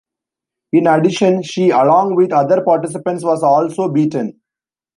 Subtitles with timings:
[0.73, 4.41] In addition she along with other participants was also beaten.